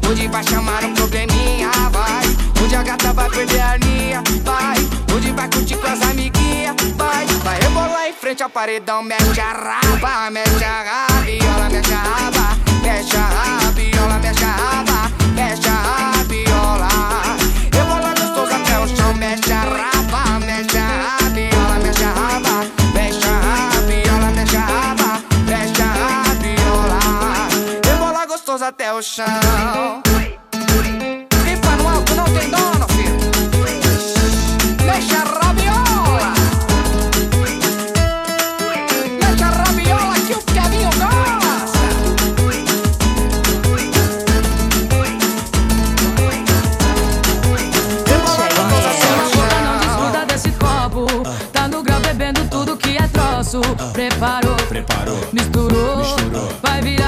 Hoje 0.09 0.27
vai 0.27 0.43
chamar 0.43 0.83
um 0.83 0.93
probleminha, 0.93 1.71
vai. 1.91 2.25
Hoje 2.61 2.75
a 2.75 2.83
gata 2.83 3.13
vai 3.13 3.29
perder 3.29 3.61
a 3.61 3.77
linha, 3.77 4.21
vai. 4.43 4.75
Hoje 5.15 5.31
vai 5.31 5.49
curtir 5.49 5.77
com 5.77 5.87
as 5.87 6.01
amiguinhas, 6.01 6.75
vai. 6.97 7.25
Vai 7.25 7.57
rebolar 7.61 8.09
em 8.09 8.13
frente 8.13 8.43
ao 8.43 8.49
paredão, 8.49 9.01
mexe 9.01 9.39
a 9.39 9.53
raba, 9.53 10.29
mexe 10.29 10.65
a 10.65 11.07
rabiola, 11.07 11.69
mexe 11.69 11.93
a 11.93 11.97
raba, 11.99 12.57
mexe 12.83 13.15
a 13.15 13.59
rabiola, 13.63 14.19
mexe 14.19 14.43
a 14.43 14.51
raba, 14.51 15.11
mexe 15.35 15.69
a 15.69 16.17
rabiola. 16.17 16.89
Rebola 17.71 18.13
gostoso 18.13 18.53
até 18.53 18.77
o 18.77 18.87
chão, 18.93 19.13
mexe 19.13 19.50
Gostoso 28.61 28.65
até 28.65 28.93
o 28.93 29.01
chão. 29.01 29.25
Rifa 31.43 31.75
no 31.77 31.87
alto, 31.87 32.13
não 32.13 32.25
tem 32.25 32.49
dono, 32.49 32.87
filho. 32.89 33.17
Mexe 34.85 35.15
a 35.15 35.23
rabiola. 35.23 36.33
Mexe 39.19 39.43
a 39.43 39.49
rabiola 39.49 40.13
que 40.27 40.33
o 40.33 40.43
Kevinho 40.43 40.89
gosta. 40.99 41.41
Não 49.65 49.79
desgruda 49.79 50.25
desse 50.27 50.51
copo. 50.51 51.07
Tá 51.51 51.67
no 51.67 51.81
grau 51.81 51.99
bebendo 52.01 52.47
tudo 52.49 52.77
que 52.77 52.97
é 52.97 53.07
troço. 53.07 53.61
Preparou, 53.91 54.55
Preparou. 54.69 55.19
misturou. 55.33 55.97
Misturou. 55.97 56.49
Vai 56.61 56.81
virar. 56.81 57.00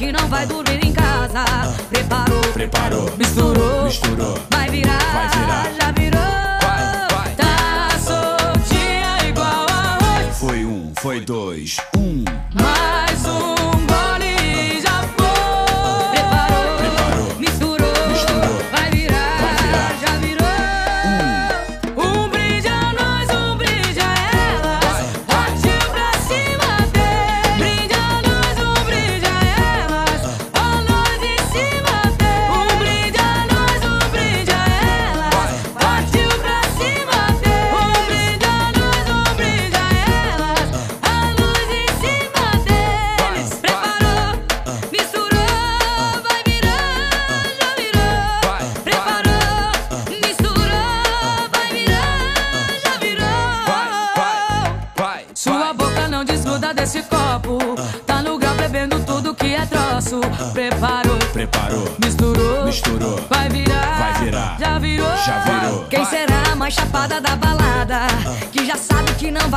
Que 0.00 0.10
não 0.10 0.26
vai 0.28 0.46
dormir 0.46 0.82
em 0.82 0.94
casa. 0.94 1.44
Ah. 1.46 1.74
Preparou, 1.90 2.40
preparou, 2.54 3.16
misturou, 3.18 3.84
misturou. 3.84 4.38
Vai 4.50 4.70
virar, 4.70 4.98
vai 4.98 5.28
virar. 5.28 5.74
já 5.78 5.92
virou. 5.92 6.22
Vai, 6.62 7.08
vai. 7.10 7.34
Tá 7.34 7.90
soltinha 7.98 9.28
igual 9.28 9.66
arroz. 9.68 10.38
Foi 10.38 10.64
um, 10.64 10.90
foi 11.02 11.20
dois. 11.20 11.76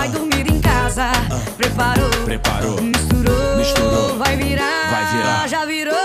vai 0.04 0.10
dormir 0.10 0.52
em 0.52 0.60
casa. 0.60 1.12
Ah. 1.32 1.52
Preparou, 1.56 2.10
preparou, 2.26 2.82
misturou, 2.82 3.58
misturou, 3.58 4.18
vai 4.18 4.36
virar, 4.36 4.90
vai 4.92 5.18
virar, 5.18 5.48
já 5.48 5.66
virou. 5.66 5.96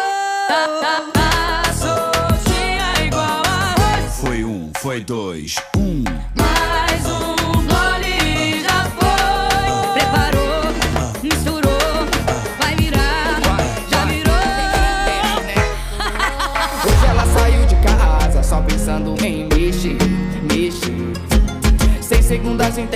Passou 1.12 2.12
dia 2.46 3.07
igual 3.07 3.42
arroz. 3.44 4.20
Foi 4.20 4.44
um, 4.44 4.70
foi 4.76 5.01
dois. 5.01 5.57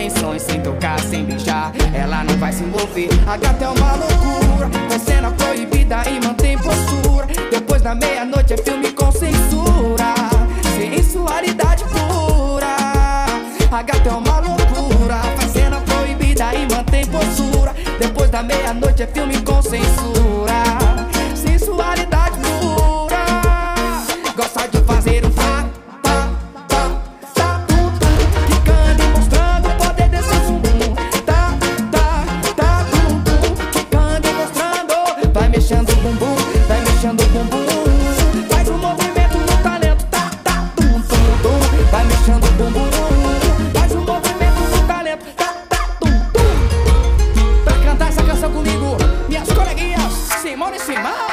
intenções 0.03 0.43
Sem 0.43 0.61
tocar, 0.61 0.99
sem 1.01 1.25
beijar 1.25 1.73
Ela 1.95 2.25
não 2.25 2.37
vai 2.37 2.53
se 2.53 2.63
envolver. 2.65 3.09
A 3.27 3.37
gata 3.37 3.65
é 3.65 3.69
uma 3.69 3.95
loucura. 3.95 4.69
Com 4.89 4.99
cena 4.99 5.31
proibida 5.31 6.03
e 6.09 6.27
mantém 6.27 6.59
postura. 6.59 7.27
Depois 7.51 7.83
da 7.83 7.95
meia-noite 7.95 8.55
é 8.55 8.57
filme 8.57 8.93
com 8.93 9.13
censura. 9.13 10.15
Sensualidade 10.77 11.85
pura. 11.85 12.77
A 13.71 13.83
gata 13.83 14.09
é 14.09 14.13
uma 14.13 14.41
loucura. 14.41 15.17
Faz 15.37 15.53
cena 15.53 15.81
proibida 15.81 16.55
e 16.55 16.75
mantém 16.75 17.07
postura. 17.07 17.75
Depois 17.99 18.31
da 18.31 18.43
meia-noite 18.43 19.03
é 19.03 19.07
filme 19.07 19.41
com 19.43 19.63
censura. 19.63 20.32
Simone 50.63 50.79
Simão. 50.79 51.32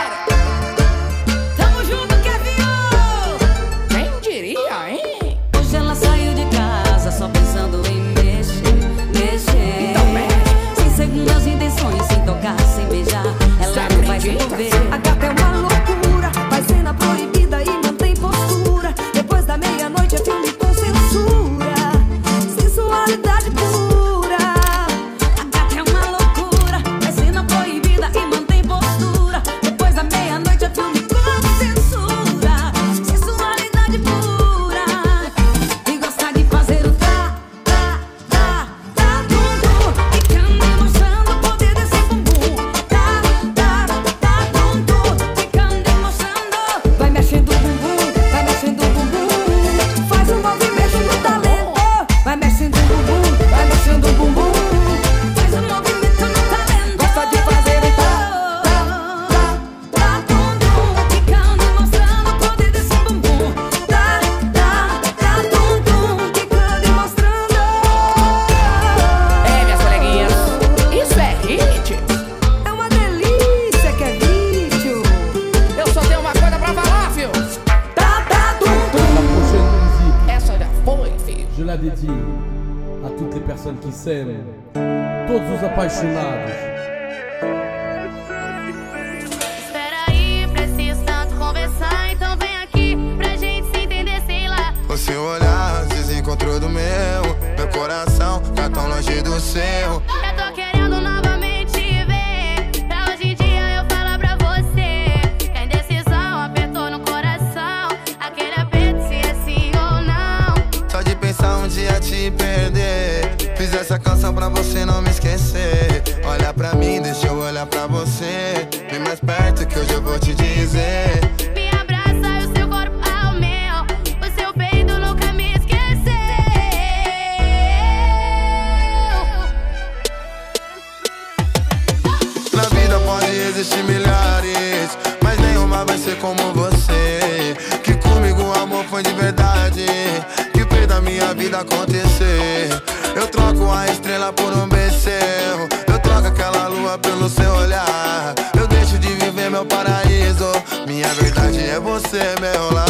pelo 146.97 147.29
seu 147.29 147.51
olhar. 147.53 148.33
Eu 148.59 148.67
deixo 148.67 148.97
de 148.97 149.09
viver 149.09 149.49
meu 149.51 149.66
paraíso. 149.66 150.51
Minha 150.87 151.07
verdade 151.13 151.59
é 151.59 151.79
você, 151.79 152.36
meu 152.41 152.74
lar. 152.74 152.88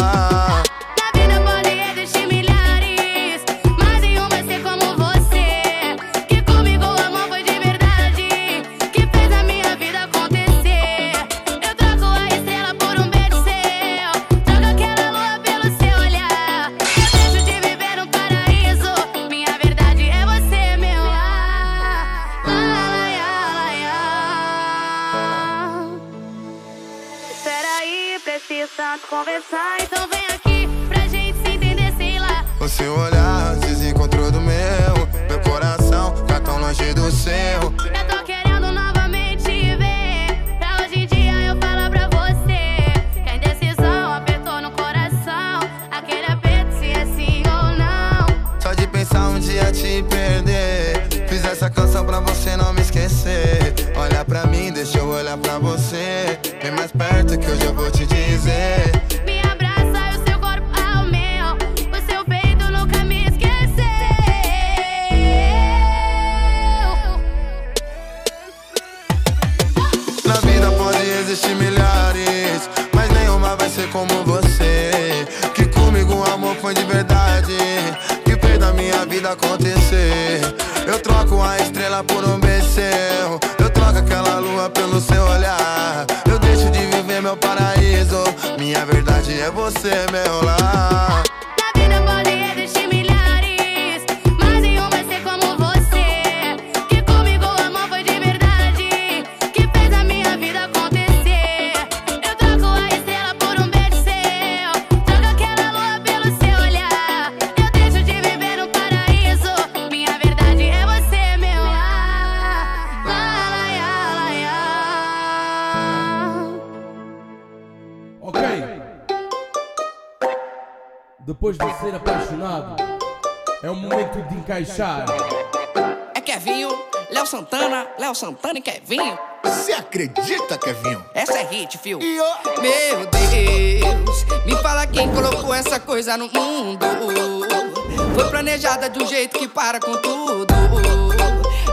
Um 138.98 139.06
jeito 139.06 139.38
que 139.38 139.46
para 139.46 139.78
com 139.78 139.96
tudo. 139.96 140.46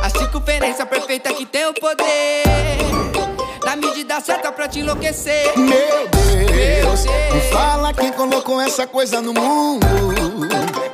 A 0.02 0.10
circunferência 0.10 0.86
perfeita 0.86 1.34
que 1.34 1.46
tem 1.46 1.66
o 1.66 1.74
poder. 1.74 2.44
Na 3.66 3.76
medida 3.76 4.20
certa 4.22 4.52
pra 4.52 4.68
te 4.68 4.80
enlouquecer. 4.80 5.58
Meu 5.58 6.08
Deus, 6.10 7.06
me 7.34 7.42
fala 7.52 7.94
quem 7.94 8.12
colocou 8.12 8.62
essa 8.62 8.86
coisa 8.86 9.22
no 9.22 9.34
mundo. 9.34 9.86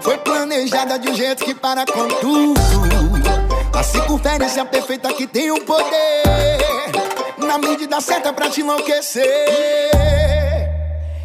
Foi 0.02 0.18
planejada 0.18 0.98
de 0.98 1.10
um 1.10 1.16
jeito 1.16 1.44
que 1.44 1.54
para 1.54 1.86
com 1.86 2.08
tudo. 2.08 2.62
A 3.74 3.84
circunferência 3.84 4.64
perfeita 4.66 5.14
que 5.14 5.28
tem 5.28 5.52
o 5.52 5.62
poder. 5.62 6.24
Na 7.38 7.58
medida 7.58 8.00
certa 8.00 8.32
pra 8.32 8.50
te 8.50 8.62
enlouquecer. 8.62 9.26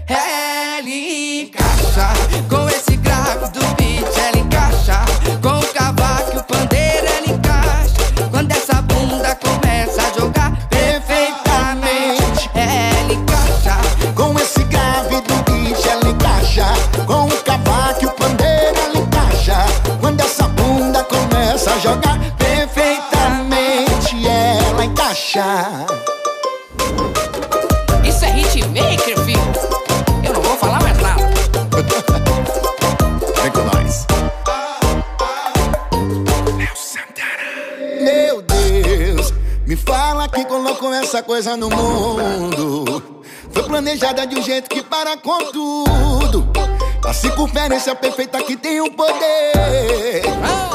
Ela 0.09 0.81
encaixa 0.89 2.13
com 2.49 2.69
esse 2.69 2.97
grave 2.97 3.49
do 3.51 3.61
beat, 3.77 3.88
com 5.43 5.59
o 5.59 5.67
cavaco 5.73 6.35
e 6.35 6.39
o 6.39 6.45
pandeiro, 6.45 7.07
ela 7.07 7.29
encaixa. 7.29 8.29
Quando 8.31 8.51
essa 8.53 8.83
bunda 8.83 9.35
começa 9.37 10.03
a 10.03 10.19
jogar 10.19 10.53
perfeitamente, 10.69 12.51
ela 12.55 13.13
encaixa. 13.13 13.79
Com 14.15 14.39
esse 14.39 14.63
grave 14.65 15.21
do 15.23 15.35
beat 15.45 15.87
ela 15.87 16.09
encaixa. 16.09 16.67
Com 17.07 17.27
o 17.27 17.43
cavaco 17.43 18.05
e 18.05 18.07
o 18.07 18.13
pandeiro 18.13 18.79
ela 18.79 18.99
encaixa. 18.99 19.67
Quando 20.01 20.21
essa 20.21 20.49
bunda 20.49 21.05
começa 21.05 21.75
a 21.75 21.79
jogar 21.79 22.19
Perfeitamente 22.39 24.27
ela 24.27 24.85
encaixa 24.85 25.98
essa 40.99 41.23
coisa 41.23 41.57
no 41.57 41.71
mundo. 41.71 43.23
Foi 43.53 43.63
planejada 43.63 44.27
de 44.27 44.37
um 44.37 44.43
jeito 44.43 44.69
que 44.69 44.83
para 44.83 45.17
com 45.17 45.39
tudo. 45.53 46.49
A 47.05 47.13
circunferência 47.13 47.95
perfeita 47.95 48.43
que 48.43 48.57
tem 48.57 48.81
o 48.81 48.91
poder. 48.91 50.23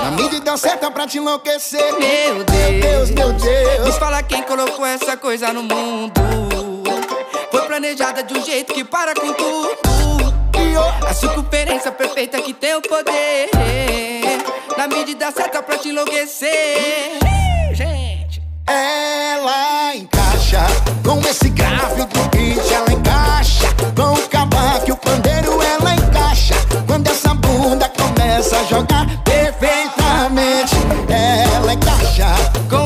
Na 0.01 0.11
medida 0.11 0.57
certa 0.57 0.89
pra 0.89 1.05
te 1.05 1.17
enlouquecer. 1.17 1.93
Meu 1.99 2.43
Deus, 2.43 3.09
meu 3.11 3.33
Deus. 3.33 3.85
Me 3.85 3.91
fala 3.93 4.23
quem 4.23 4.41
colocou 4.43 4.85
essa 4.85 5.17
coisa 5.17 5.51
no 5.53 5.63
mundo. 5.63 6.13
Foi 7.51 7.61
planejada 7.63 8.23
de 8.23 8.33
um 8.33 8.43
jeito 8.43 8.73
que 8.73 8.83
para 8.83 9.13
com 9.13 9.33
tudo. 9.33 9.93
A 11.07 11.13
circunferência 11.13 11.91
perfeita 11.91 12.41
que 12.41 12.53
tem 12.53 12.75
o 12.75 12.81
poder. 12.81 13.49
Na 14.77 14.87
medida 14.87 15.31
certa 15.31 15.61
pra 15.61 15.77
te 15.77 15.89
enlouquecer. 15.89 17.32
Ela 18.65 19.95
encaixa 19.95 20.65
com 21.03 21.19
esse 21.27 21.49
grave 21.49 22.05
do 22.05 22.29
beat, 22.29 22.71
ela 22.71 22.93
encaixa 22.93 23.67
com 23.95 24.13
o 24.13 24.29
cavaco 24.29 24.93
o 24.93 24.97
pandeiro, 24.97 25.61
ela 25.61 25.95
encaixa. 25.95 26.55
Quando 26.87 27.07
essa 27.07 27.33
bunda 27.33 27.89
começa 27.89 28.57
a 28.57 28.63
jogar 28.63 29.05
perfeitamente, 29.23 30.75
ela 31.09 31.73
encaixa 31.73 32.25
Com 32.69 32.82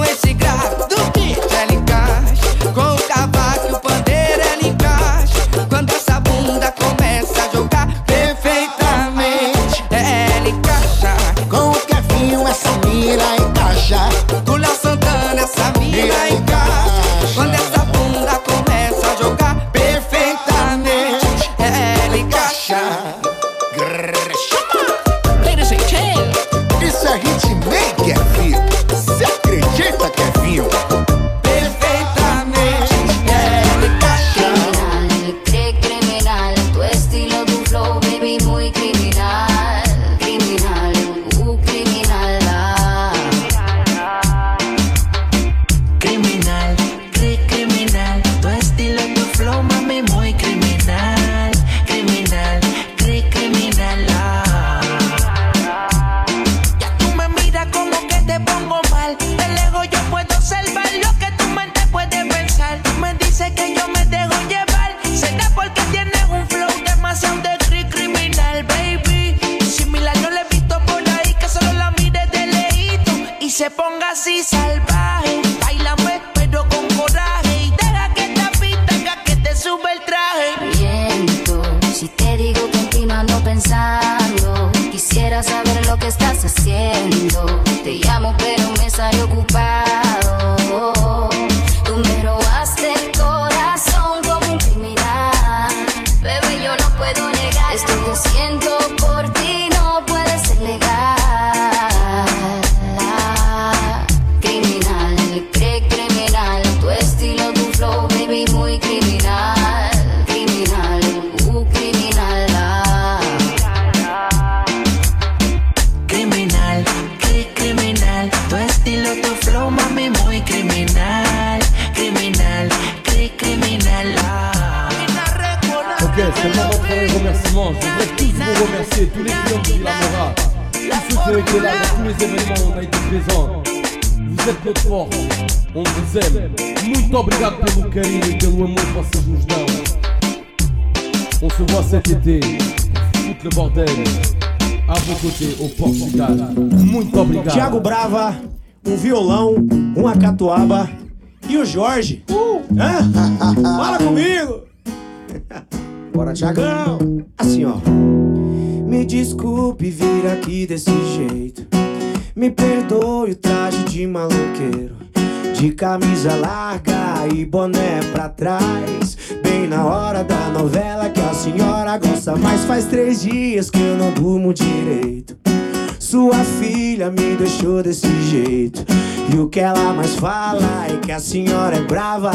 a 181.18 181.20
senhora 181.20 181.78
é 181.78 181.82
brava. 181.82 182.32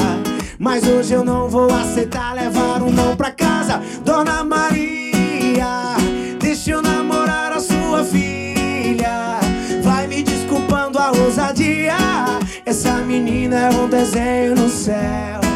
Mas 0.58 0.82
hoje 0.82 1.14
eu 1.14 1.24
não 1.24 1.48
vou 1.48 1.72
aceitar 1.72 2.34
levar 2.34 2.82
um 2.82 2.90
não 2.90 3.14
pra 3.14 3.30
casa. 3.30 3.80
Dona 4.04 4.42
Maria, 4.42 5.96
deixa 6.40 6.72
eu 6.72 6.82
namorar 6.82 7.52
a 7.52 7.60
sua 7.60 8.04
filha. 8.04 9.38
Vai 9.84 10.08
me 10.08 10.24
desculpando 10.24 10.98
a 10.98 11.12
ousadia. 11.12 11.96
Essa 12.66 12.94
menina 12.94 13.56
é 13.56 13.70
um 13.70 13.88
desenho 13.88 14.56
no 14.56 14.68
céu. 14.68 15.51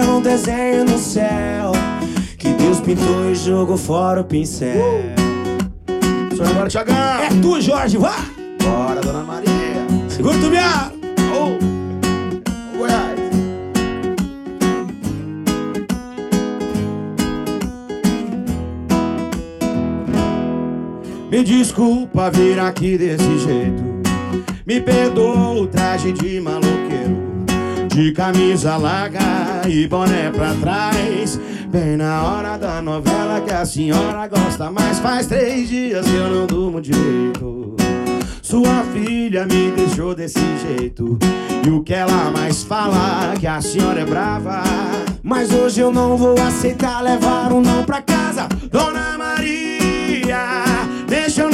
É 0.00 0.04
um 0.04 0.20
desenho 0.20 0.84
no 0.84 0.98
céu. 0.98 1.72
Que 2.38 2.52
Deus 2.54 2.80
pintou 2.80 3.30
e 3.30 3.34
jogou 3.34 3.76
fora 3.76 4.22
o 4.22 4.24
pincel. 4.24 5.02
Só 6.36 6.44
agora, 6.44 6.68
Tiagão. 6.68 6.96
É 6.96 7.28
tu, 7.42 7.60
Jorge, 7.60 7.98
vá! 7.98 8.16
Bora, 8.62 9.00
Dona 9.00 9.22
Maria. 9.22 9.50
Segura 10.08 10.36
o 10.36 10.40
tubiá! 10.40 10.90
Oh. 11.34 12.78
Goiás. 12.78 13.20
Me 21.30 21.44
desculpa 21.44 22.30
vir 22.30 22.58
aqui 22.58 22.96
desse 22.96 23.38
jeito. 23.38 23.82
Me 24.66 24.80
perdoa 24.80 25.60
o 25.60 25.66
traje 25.66 26.12
de 26.12 26.40
maloqueiro. 26.40 26.79
De 27.94 28.12
camisa 28.12 28.76
larga 28.76 29.20
e 29.68 29.86
boné 29.86 30.30
pra 30.30 30.54
trás. 30.54 31.38
Bem 31.68 31.96
na 31.96 32.22
hora 32.22 32.56
da 32.56 32.80
novela 32.80 33.40
que 33.40 33.52
a 33.52 33.66
senhora 33.66 34.28
gosta. 34.28 34.70
Mas 34.70 35.00
faz 35.00 35.26
três 35.26 35.68
dias 35.68 36.06
que 36.06 36.14
eu 36.14 36.30
não 36.30 36.46
durmo 36.46 36.80
direito. 36.80 37.76
Sua 38.40 38.84
filha 38.92 39.44
me 39.44 39.70
deixou 39.72 40.14
desse 40.14 40.40
jeito. 40.58 41.18
E 41.66 41.70
o 41.70 41.82
que 41.82 41.94
ela 41.94 42.30
mais 42.30 42.62
fala 42.62 43.34
que 43.38 43.46
a 43.46 43.60
senhora 43.60 44.00
é 44.00 44.04
brava. 44.04 44.62
Mas 45.22 45.52
hoje 45.52 45.80
eu 45.80 45.92
não 45.92 46.16
vou 46.16 46.34
aceitar 46.40 47.02
levar 47.02 47.52
um 47.52 47.60
não 47.60 47.84
pra 47.84 48.00
casa. 48.00 48.48
Dona 48.70 49.18
Maria, 49.18 50.38
deixa 51.06 51.42
eu 51.42 51.49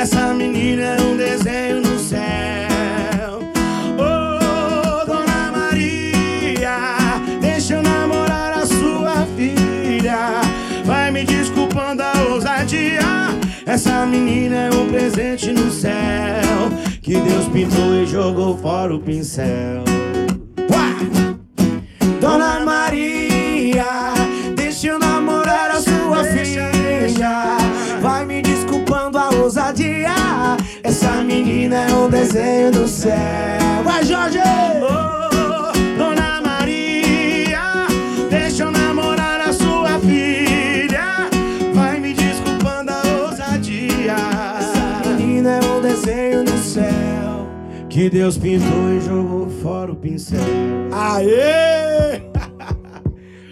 Essa 0.00 0.32
menina 0.32 0.96
é 0.96 1.02
um 1.02 1.14
desenho 1.14 1.82
no 1.82 1.98
céu. 1.98 3.38
Oh, 3.98 5.04
Dona 5.04 5.52
Maria, 5.52 7.20
deixa 7.38 7.74
eu 7.74 7.82
namorar 7.82 8.60
a 8.60 8.64
sua 8.64 9.26
filha. 9.36 10.40
Vai 10.86 11.10
me 11.10 11.22
desculpando 11.22 12.02
a 12.02 12.14
ousadia. 12.30 13.02
Essa 13.66 14.06
menina 14.06 14.56
é 14.56 14.70
um 14.70 14.88
presente 14.88 15.52
no 15.52 15.70
céu. 15.70 16.72
Que 17.02 17.20
Deus 17.20 17.46
pintou 17.48 18.02
e 18.02 18.06
jogou 18.06 18.56
fora 18.56 18.94
o 18.94 19.00
pincel. 19.00 19.84
Uá! 20.70 20.96
Dona 22.22 22.60
Maria, 22.60 24.14
deixa 24.56 24.86
eu 24.86 24.98
namorar 24.98 25.72
a 25.72 25.78
sua 25.78 26.24
filha. 26.24 27.59
Essa 30.82 31.22
menina 31.22 31.76
é 31.88 31.92
um 31.94 32.08
desenho 32.08 32.70
do 32.72 32.88
céu. 32.88 33.14
Vai, 33.84 34.04
Jorge! 34.04 34.38
Dona 35.98 36.40
Maria, 36.40 37.86
deixa 38.30 38.64
eu 38.64 38.70
namorar 38.70 39.40
a 39.40 39.52
sua 39.52 39.98
filha. 40.00 41.28
Vai 41.74 42.00
me 42.00 42.14
desculpando 42.14 42.92
a 42.92 43.02
ousadia. 43.26 44.16
Essa 44.58 45.08
menina 45.10 45.50
é 45.56 45.66
um 45.66 45.80
desenho 45.82 46.44
no 46.44 46.58
céu. 46.58 47.46
Que 47.88 48.08
Deus 48.08 48.38
pintou 48.38 48.90
e 48.90 49.00
jogou 49.00 49.50
fora 49.62 49.92
o 49.92 49.96
pincel. 49.96 50.40
Aê! 50.92 52.29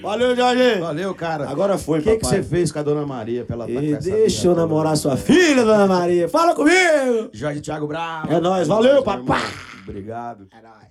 Valeu, 0.09 0.35
Jorge! 0.35 0.81
Valeu, 0.81 1.15
cara. 1.15 1.51
Agora 1.51 1.77
foi, 1.77 1.99
O 1.99 2.03
que, 2.03 2.19
você 2.19 2.43
fez 2.43 2.73
com 2.73 2.79
a 2.79 2.83
Dona 2.83 3.05
Maria 3.05 3.45
pra 3.45 3.57
ela 3.57 3.67
tá 3.67 3.73
E 3.73 3.95
deixa 3.97 4.49
eu 4.49 4.55
namorar 4.55 4.97
sua 4.97 5.19
filha, 5.19 5.63
Dona 5.63 5.87
Maria. 5.87 6.27
Fala 6.31 6.55
comigo! 6.55 7.29
Jorge 7.31 7.61
Thiago 7.61 7.87
Bravo. 7.87 8.33
É 8.33 8.41
nóis, 8.41 8.67
valeu, 8.67 9.03
papai. 9.03 9.43
Obrigado. 9.87 10.49
É 10.51 10.63
nóis. 10.63 10.88